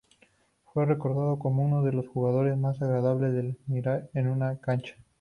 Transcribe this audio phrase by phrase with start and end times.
[0.73, 4.95] Es recordado como uno de los jugadores más agradables de mirar en una cancha.